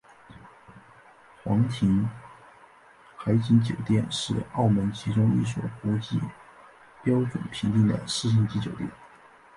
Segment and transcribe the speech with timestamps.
[1.43, 2.09] 皇庭
[3.15, 6.19] 海景酒店是澳门其中一所国际
[7.03, 8.89] 标准评定的四星级酒店。